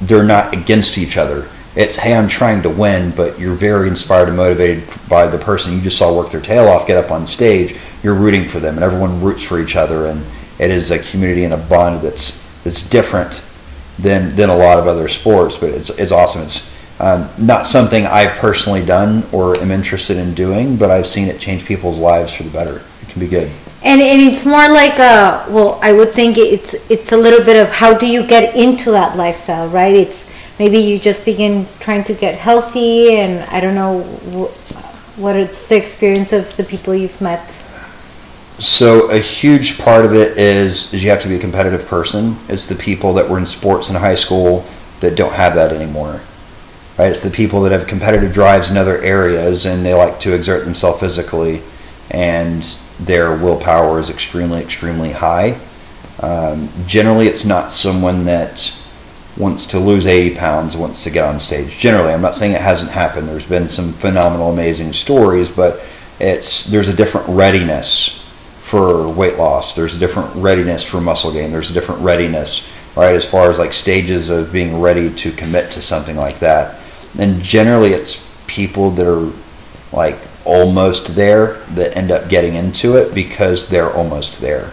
[0.00, 1.48] they're not against each other.
[1.76, 5.74] It's hey, I'm trying to win, but you're very inspired and motivated by the person
[5.74, 7.76] you just saw work their tail off, get up on stage.
[8.02, 10.24] You're rooting for them, and everyone roots for each other, and
[10.58, 13.44] it is a community and a bond that's that's different
[13.98, 15.56] than than a lot of other sports.
[15.56, 16.42] But it's it's awesome.
[16.42, 21.26] It's um, not something I've personally done or am interested in doing, but I've seen
[21.26, 22.82] it change people's lives for the better.
[23.02, 23.50] It can be good.
[23.84, 27.56] And, and it's more like a well, I would think it's it's a little bit
[27.56, 29.94] of how do you get into that lifestyle, right?
[29.94, 35.36] It's maybe you just begin trying to get healthy, and I don't know wh- what
[35.36, 37.46] it's the experience of the people you've met.
[38.58, 42.36] So a huge part of it is is you have to be a competitive person.
[42.48, 44.64] It's the people that were in sports in high school
[45.00, 46.22] that don't have that anymore.
[46.96, 47.10] Right?
[47.10, 50.64] It's the people that have competitive drives in other areas and they like to exert
[50.64, 51.60] themselves physically
[52.10, 52.62] and
[53.00, 55.58] their willpower is extremely extremely high.
[56.20, 58.72] Um, generally it's not someone that
[59.36, 61.76] wants to lose 80 pounds wants to get on stage.
[61.78, 63.28] Generally, I'm not saying it hasn't happened.
[63.28, 65.84] There's been some phenomenal, amazing stories, but
[66.20, 68.20] it's there's a different readiness
[68.60, 69.74] for weight loss.
[69.74, 71.50] There's a different readiness for muscle gain.
[71.50, 75.72] There's a different readiness, right, as far as like stages of being ready to commit
[75.72, 76.80] to something like that.
[77.18, 79.32] And generally, it's people that are
[79.92, 84.72] like almost there that end up getting into it because they're almost there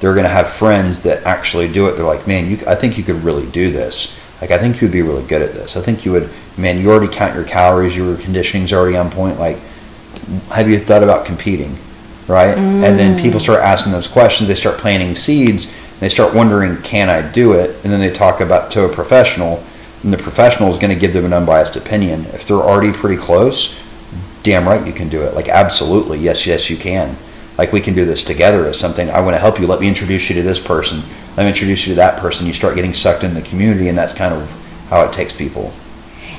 [0.00, 1.92] they're going to have friends that actually do it.
[1.92, 4.18] They're like, man, you, I think you could really do this.
[4.40, 5.76] Like, I think you'd be really good at this.
[5.76, 9.38] I think you would, man, you already count your calories, your conditioning's already on point.
[9.38, 9.58] Like,
[10.50, 11.76] have you thought about competing?
[12.28, 12.58] Right?
[12.58, 13.22] And then mm.
[13.22, 14.48] people start asking those questions.
[14.48, 15.72] They start planting seeds.
[16.00, 17.70] They start wondering, can I do it?
[17.82, 19.62] And then they talk about to a professional,
[20.02, 22.26] and the professional is going to give them an unbiased opinion.
[22.26, 23.80] If they're already pretty close,
[24.46, 25.34] damn right you can do it.
[25.34, 26.18] Like, absolutely.
[26.18, 27.16] Yes, yes, you can
[27.58, 29.88] like we can do this together as something i want to help you let me
[29.88, 31.00] introduce you to this person
[31.36, 33.96] let me introduce you to that person you start getting sucked in the community and
[33.96, 34.42] that's kind of
[34.90, 35.72] how it takes people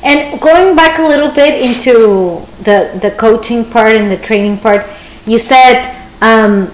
[0.04, 4.86] And going back a little bit into the the coaching part and the training part,
[5.26, 5.90] you said
[6.22, 6.70] um,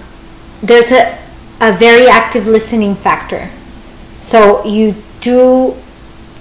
[0.62, 1.18] there's a
[1.62, 3.50] a very active listening factor.
[4.20, 5.74] So you do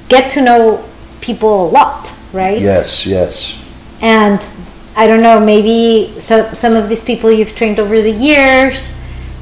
[0.09, 0.83] get to know
[1.20, 2.61] people a lot, right?
[2.61, 3.55] yes yes
[4.00, 4.40] And
[4.94, 8.94] I don't know, maybe some some of these people you've trained over the years,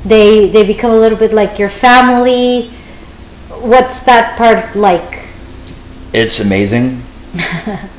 [0.05, 2.71] they they become a little bit like your family.
[3.61, 5.19] What's that part like?
[6.13, 7.01] it's amazing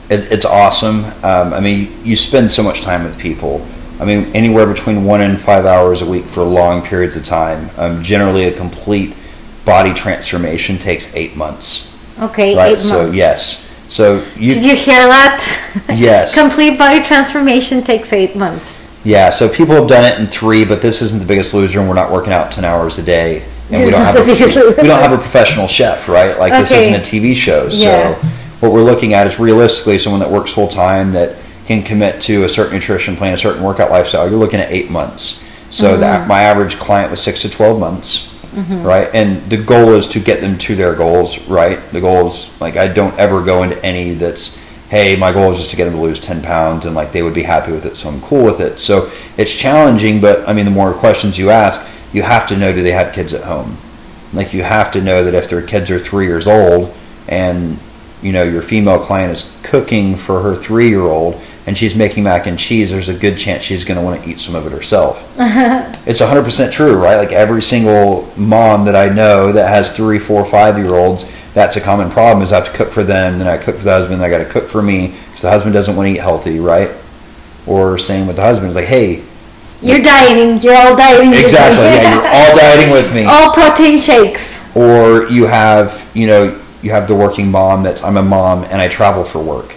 [0.09, 3.65] it, it's awesome um, i mean you spend so much time with people
[4.01, 7.69] i mean anywhere between one and five hours a week for long periods of time
[7.77, 9.15] um, generally a complete
[9.63, 11.87] body transformation takes eight months
[12.19, 13.15] Okay, right eight so months.
[13.15, 15.83] yes so you Did you hear that?
[15.89, 16.33] Yes.
[16.39, 18.87] Complete body transformation takes eight months.
[19.03, 21.89] Yeah, so people have done it in three, but this isn't the biggest loser, and
[21.89, 24.33] we're not working out ten hours a day, and we don't have a, we,
[24.81, 26.37] we don't have a professional chef, right?
[26.39, 27.67] Like this isn't a TV show.
[27.69, 28.13] So Yeah.
[28.61, 32.43] what we're looking at is realistically someone that works full time that can commit to
[32.43, 34.29] a certain nutrition plan, a certain workout lifestyle.
[34.29, 35.43] You're looking at eight months.
[35.71, 36.01] So Mm-hmm.
[36.01, 38.27] that my average client was six to twelve months.
[38.51, 38.83] Mm-hmm.
[38.83, 41.47] Right, and the goal is to get them to their goals.
[41.47, 44.57] Right, the goal is like I don't ever go into any that's
[44.91, 47.23] hey, my goal is just to get them to lose 10 pounds and like they
[47.23, 48.77] would be happy with it, so I'm cool with it.
[48.77, 52.73] So it's challenging, but I mean, the more questions you ask, you have to know
[52.73, 53.77] do they have kids at home?
[54.33, 56.93] Like you have to know that if their kids are three years old
[57.29, 57.79] and
[58.21, 61.35] you know your female client is cooking for her three year old,
[61.67, 64.29] and she's making mac and cheese, there's a good chance she's going to want to
[64.29, 65.21] eat some of it herself.
[66.07, 67.17] it's 100% true, right?
[67.17, 71.75] Like every single mom that I know that has three, four, five year olds, that's
[71.75, 73.91] a common problem is I have to cook for them, then I cook for the
[73.91, 76.19] husband, then I got to cook for me because the husband doesn't want to eat
[76.21, 76.89] healthy, right?
[77.67, 79.21] Or same with the husband, it's like, hey,
[79.83, 80.61] You're dieting.
[80.63, 81.33] You're all dieting.
[81.33, 83.25] exactly, yeah, you're all dieting with me.
[83.25, 84.59] all protein shakes.
[84.75, 88.81] or you have you know you have the working mom that's i'm a mom and
[88.81, 89.75] i travel for work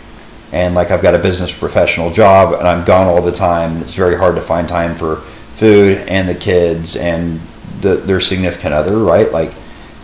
[0.54, 3.78] and like i've got a business professional job and i'm gone all the time.
[3.78, 7.40] It's very hard to find time for food and the kids and
[7.80, 9.30] the, their significant other right?
[9.32, 9.52] Like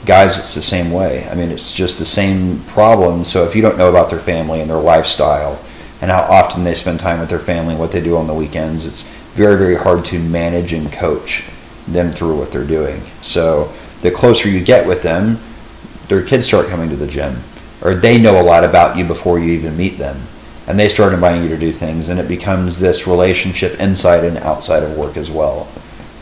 [0.04, 1.28] guys it's the same way.
[1.28, 3.24] I mean it's just the same problem.
[3.24, 5.64] So if you don't know about their family and their lifestyle
[6.00, 8.34] and how often they spend time with their family and what they do on the
[8.34, 9.02] weekends it's
[9.34, 11.48] very very hard to manage and coach
[11.86, 13.00] them through what they're doing.
[13.22, 15.38] So the closer you get with them
[16.08, 17.36] their kids start coming to the gym
[17.82, 20.20] or they know a lot about you before you even meet them
[20.70, 24.38] and they start inviting you to do things and it becomes this relationship inside and
[24.38, 25.68] outside of work as well.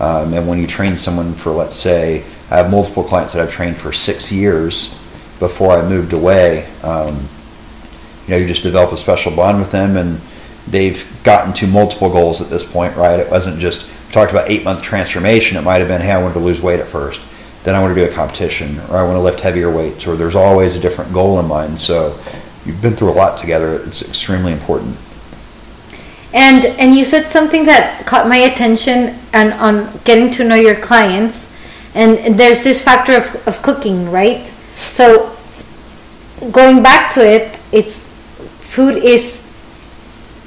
[0.00, 3.52] Um, and when you train someone for let's say i have multiple clients that i've
[3.52, 4.94] trained for six years
[5.40, 7.28] before i moved away um,
[8.26, 10.20] you know you just develop a special bond with them and
[10.68, 13.18] they've gotten to multiple goals at this point right?
[13.18, 15.56] It wasn't just talked about eight month transformation.
[15.56, 17.20] It might have been hey i wanted to lose weight at first.
[17.64, 20.16] Then I want to do a competition, or I want to lift heavier weights, or
[20.16, 21.78] there's always a different goal in mind.
[21.78, 22.18] So
[22.68, 23.82] you've been through a lot together.
[23.82, 24.96] It's extremely important.
[26.32, 30.76] And and you said something that caught my attention and on getting to know your
[30.76, 31.50] clients.
[31.94, 34.46] And, there's this factor of, of cooking, right?
[34.76, 35.34] So
[36.52, 38.06] going back to it, it's
[38.60, 39.44] food is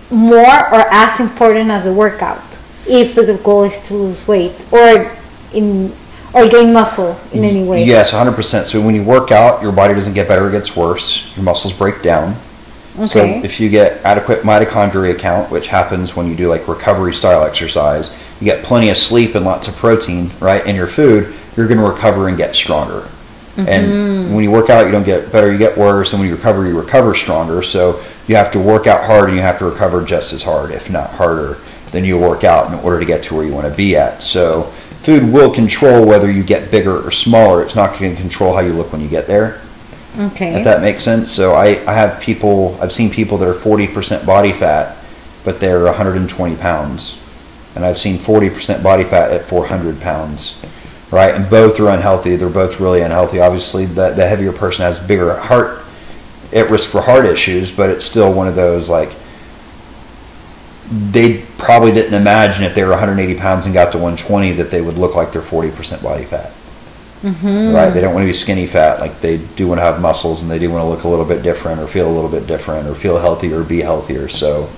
[0.09, 2.43] more or as important as a workout
[2.87, 5.11] if the goal is to lose weight or
[5.53, 5.91] in
[6.33, 7.83] or gain muscle in any way.
[7.83, 8.65] Yes, 100%.
[8.65, 11.35] So when you work out, your body doesn't get better, it gets worse.
[11.35, 12.35] Your muscles break down.
[12.95, 13.07] Okay.
[13.07, 17.43] So if you get adequate mitochondria count, which happens when you do like recovery style
[17.43, 21.67] exercise, you get plenty of sleep and lots of protein, right, in your food, you're
[21.67, 23.07] going to recover and get stronger.
[23.57, 24.33] And mm-hmm.
[24.33, 26.13] when you work out, you don't get better, you get worse.
[26.13, 27.61] And when you recover, you recover stronger.
[27.61, 30.71] So you have to work out hard and you have to recover just as hard,
[30.71, 31.57] if not harder,
[31.91, 34.23] than you work out in order to get to where you want to be at.
[34.23, 37.63] So food will control whether you get bigger or smaller.
[37.63, 39.61] It's not going to control how you look when you get there
[40.19, 40.55] Okay.
[40.55, 41.31] if that makes sense.
[41.31, 44.97] So I, I have people, I've seen people that are 40% body fat,
[45.43, 47.17] but they're 120 pounds.
[47.75, 50.61] And I've seen 40% body fat at 400 pounds,
[51.09, 51.33] right?
[51.33, 52.35] And both are unhealthy.
[52.35, 53.39] They're both really unhealthy.
[53.39, 55.79] Obviously, the, the heavier person has bigger heart,
[56.53, 59.13] at risk for heart issues, but it's still one of those like,
[60.91, 64.81] they probably didn't imagine if they were 180 pounds and got to 120 that they
[64.81, 66.51] would look like they're 40% body fat
[67.21, 67.75] mm-hmm.
[67.75, 67.89] right?
[67.89, 68.99] They don't want to be skinny fat.
[68.99, 71.25] Like they do want to have muscles, and they do want to look a little
[71.25, 74.27] bit different, or feel a little bit different, or feel healthier, or be healthier.
[74.27, 74.69] So,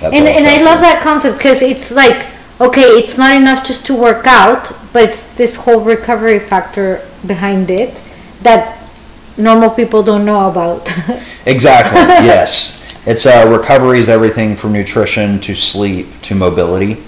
[0.00, 2.26] that's and and I love that concept because it's like
[2.60, 7.70] okay, it's not enough just to work out, but it's this whole recovery factor behind
[7.70, 8.00] it
[8.42, 8.90] that
[9.36, 10.90] normal people don't know about.
[11.48, 12.00] Exactly.
[12.26, 17.02] yes, it's uh, recovery is everything from nutrition to sleep to mobility.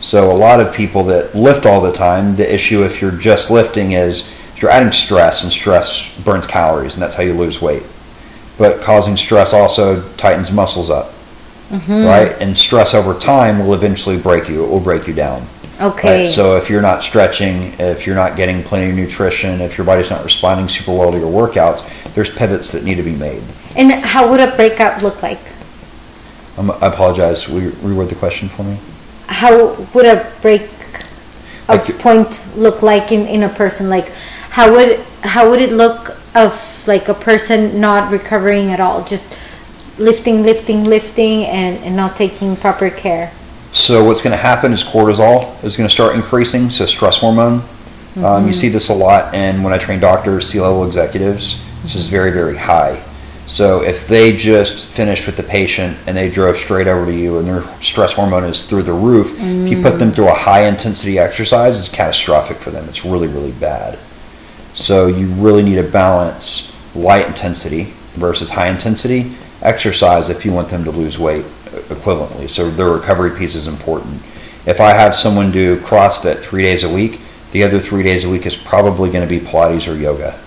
[0.00, 3.50] So a lot of people that lift all the time, the issue if you're just
[3.50, 7.82] lifting is you're adding stress, and stress burns calories, and that's how you lose weight.
[8.56, 11.12] But causing stress also tightens muscles up,
[12.06, 12.36] right?
[12.40, 14.64] And stress over time will eventually break you.
[14.64, 15.46] It will break you down.
[15.80, 16.22] Okay.
[16.22, 16.28] Right?
[16.28, 20.10] So if you're not stretching, if you're not getting plenty of nutrition, if your body's
[20.10, 23.42] not responding super well to your workouts, there's pivots that need to be made.
[23.76, 25.40] and how would a breakout look like?
[26.56, 27.48] Um, I apologize.
[27.48, 28.78] Will you reword the question for me?
[29.26, 30.70] How would a break
[31.68, 33.88] a Like point look like in, in a person?
[33.88, 34.08] Like
[34.50, 39.36] how would how would it look of like a person not recovering at all, just
[39.98, 43.32] lifting, lifting, lifting, and, and not taking proper care?
[43.74, 47.60] So what's going to happen is cortisol is going to start increasing, so stress hormone.
[48.16, 52.08] Um, you see this a lot, and when I train doctors, C-level executives, this is
[52.08, 53.02] very, very high.
[53.48, 57.38] So if they just finished with the patient and they drove straight over to you,
[57.38, 60.68] and their stress hormone is through the roof, if you put them through a high
[60.68, 62.88] intensity exercise, it's catastrophic for them.
[62.88, 63.98] It's really, really bad.
[64.74, 70.68] So you really need to balance light intensity versus high intensity exercise if you want
[70.68, 71.44] them to lose weight
[71.82, 72.48] equivalently.
[72.48, 74.22] So the recovery piece is important.
[74.66, 77.20] If I have someone do CrossFit three days a week,
[77.52, 80.38] the other three days a week is probably going to be Pilates or yoga.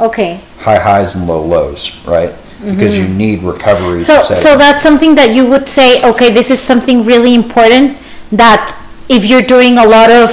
[0.00, 0.40] Okay.
[0.60, 2.34] High highs and low lows, right?
[2.64, 3.18] Because you mm-hmm.
[3.18, 4.00] need recovery.
[4.00, 8.00] So, so that's something that you would say, okay, this is something really important
[8.32, 8.72] that
[9.08, 10.30] if you're doing a lot of,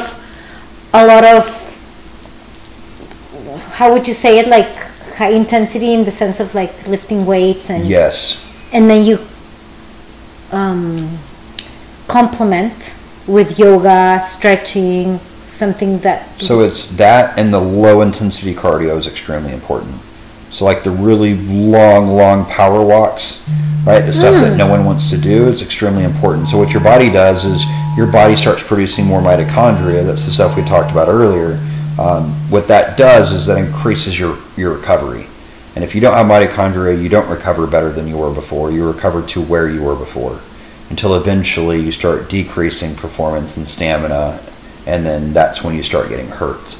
[0.93, 1.59] a lot of,
[3.73, 4.73] how would you say it, like
[5.15, 9.19] high intensity in the sense of like lifting weights and, yes, and then you
[10.53, 10.95] um,
[12.07, 12.95] complement
[13.27, 16.41] with yoga, stretching, something that.
[16.41, 19.99] So it's that and the low intensity cardio is extremely important.
[20.51, 23.49] So like the really long, long power walks,
[23.85, 24.01] right?
[24.01, 26.47] The stuff that no one wants to do, it's extremely important.
[26.47, 27.63] So what your body does is
[27.97, 30.05] your body starts producing more mitochondria.
[30.05, 31.59] That's the stuff we talked about earlier.
[31.99, 35.27] Um, what that does is that increases your, your recovery.
[35.75, 38.71] And if you don't have mitochondria, you don't recover better than you were before.
[38.71, 40.39] You recover to where you were before
[40.89, 44.39] until eventually you start decreasing performance and stamina,
[44.85, 46.77] and then that's when you start getting hurt.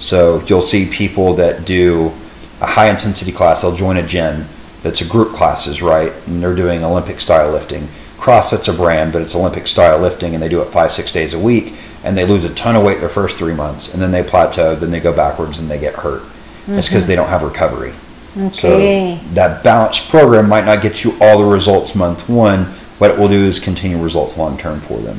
[0.00, 2.12] So you'll see people that do
[2.60, 4.46] a high intensity class, they'll join a gym
[4.82, 6.12] that's a group classes, right?
[6.26, 7.88] And they're doing Olympic style lifting.
[8.16, 11.34] CrossFit's a brand, but it's Olympic style lifting, and they do it five, six days
[11.34, 14.10] a week, and they lose a ton of weight their first three months, and then
[14.10, 16.22] they plateau, then they go backwards and they get hurt.
[16.66, 17.08] It's because mm-hmm.
[17.08, 17.92] they don't have recovery.
[18.36, 19.18] Okay.
[19.18, 22.64] So that balanced program might not get you all the results month one.
[22.98, 25.18] What it will do is continue results long term for them.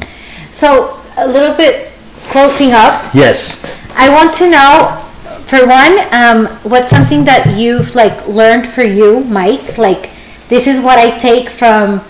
[0.52, 1.92] So, a little bit
[2.30, 3.64] closing up, Yes.
[3.96, 5.04] I want to know,
[5.46, 9.78] for one, um, what's something that you've like learned for you, Mike?
[9.78, 10.12] Like,
[10.50, 12.02] this is what I take from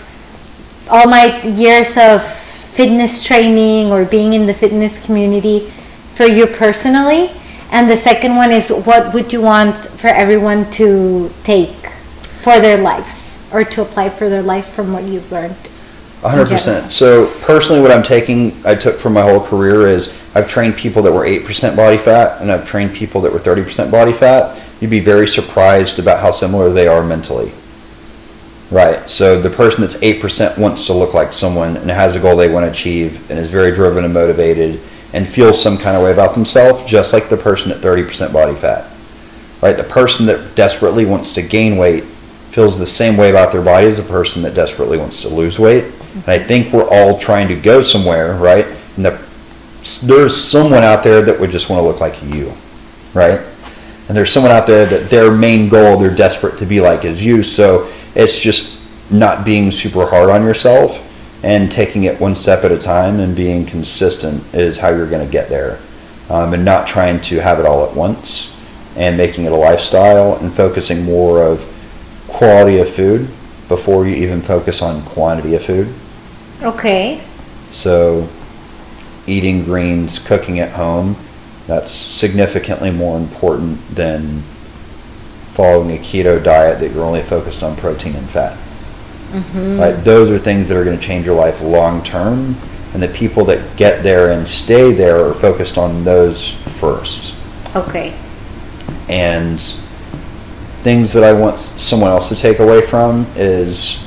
[0.90, 5.70] all my years of fitness training or being in the fitness community
[6.14, 7.30] for you personally.
[7.70, 11.88] And the second one is, what would you want for everyone to take
[12.42, 15.56] for their lives or to apply for their life from what you've learned?
[16.22, 16.90] 100%.
[16.90, 21.02] So personally, what I'm taking, I took from my whole career is I've trained people
[21.02, 24.12] that were eight percent body fat, and I've trained people that were thirty percent body
[24.12, 24.60] fat.
[24.80, 27.52] You'd be very surprised about how similar they are mentally.
[28.70, 29.08] Right.
[29.08, 32.36] So the person that's eight percent wants to look like someone and has a goal
[32.36, 34.80] they want to achieve, and is very driven and motivated,
[35.12, 38.32] and feels some kind of way about themselves, just like the person at thirty percent
[38.32, 38.90] body fat.
[39.62, 39.76] Right.
[39.76, 43.86] The person that desperately wants to gain weight feels the same way about their body
[43.86, 45.84] as a person that desperately wants to lose weight.
[46.14, 48.66] And I think we're all trying to go somewhere, right?
[48.96, 49.26] And the,
[50.04, 52.52] there's someone out there that would just want to look like you,
[53.14, 53.40] right?
[54.08, 57.24] And there's someone out there that their main goal, they're desperate to be like is
[57.24, 57.42] you.
[57.42, 58.80] So it's just
[59.10, 61.04] not being super hard on yourself
[61.42, 65.24] and taking it one step at a time and being consistent is how you're going
[65.24, 65.78] to get there.
[66.30, 68.54] Um, and not trying to have it all at once
[68.96, 71.64] and making it a lifestyle and focusing more of
[72.28, 73.28] quality of food
[73.68, 75.92] before you even focus on quantity of food.
[76.62, 77.22] Okay.
[77.70, 78.28] So,
[79.26, 81.16] eating greens, cooking at home,
[81.66, 84.42] that's significantly more important than
[85.52, 88.56] following a keto diet that you're only focused on protein and fat.
[89.30, 89.78] Mm-hmm.
[89.78, 89.92] Right?
[89.92, 92.56] Those are things that are going to change your life long term,
[92.94, 97.34] and the people that get there and stay there are focused on those first.
[97.76, 98.16] Okay.
[99.08, 99.60] And
[100.82, 104.04] things that I want someone else to take away from is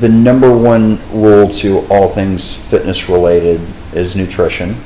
[0.00, 3.60] the number one rule to all things fitness related
[3.94, 4.76] is nutrition,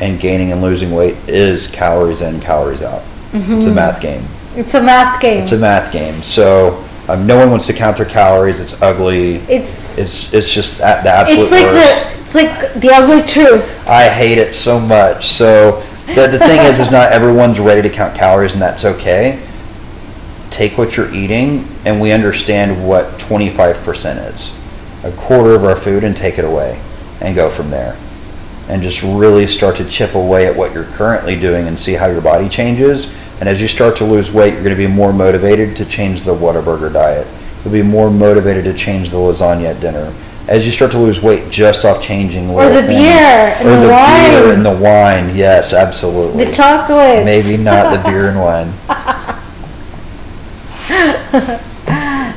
[0.00, 3.02] and gaining and losing weight is calories in, calories out.
[3.32, 3.74] It's a mm-hmm.
[3.74, 4.24] math game.
[4.56, 5.42] It's a math game.
[5.42, 6.22] It's a math game.
[6.22, 8.60] So um, no one wants to count their calories.
[8.60, 9.36] It's ugly.
[9.48, 12.04] it's It's it's just at the absolute it's like worst.
[12.04, 13.86] the it's like the ugly truth.
[13.88, 15.26] I hate it so much.
[15.26, 19.44] So the, the thing is, is not everyone's ready to count calories, and that's okay.
[20.50, 24.56] Take what you're eating, and we understand what 25% is.
[25.04, 26.80] A quarter of our food, and take it away,
[27.20, 27.96] and go from there.
[28.68, 32.06] And just really start to chip away at what you're currently doing and see how
[32.06, 33.12] your body changes.
[33.40, 36.22] And as you start to lose weight, you're going to be more motivated to change
[36.24, 37.26] the Whataburger diet.
[37.64, 40.14] You'll be more motivated to change the lasagna at dinner.
[40.46, 42.88] As you start to lose weight just off changing Or the things.
[42.88, 45.34] beer and or the the beer and the wine.
[45.36, 46.44] Yes, absolutely.
[46.44, 47.24] The chocolate.
[47.24, 48.72] Maybe not the beer and wine.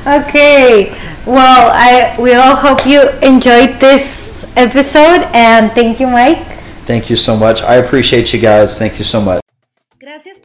[0.06, 0.90] Okay.
[1.24, 6.44] Well, I we all hope you enjoyed this episode and thank you, Mike.
[6.84, 7.62] Thank you so much.
[7.62, 8.78] I appreciate you guys.
[8.78, 9.43] Thank you so much.